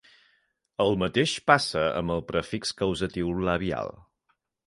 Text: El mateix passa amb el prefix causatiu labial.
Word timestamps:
El 0.85 0.95
mateix 1.03 1.33
passa 1.51 1.83
amb 2.01 2.15
el 2.15 2.25
prefix 2.31 2.73
causatiu 2.81 3.31
labial. 3.51 3.93